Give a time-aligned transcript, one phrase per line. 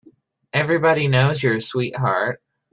[0.51, 2.41] Everybody knows you're a sweetheart.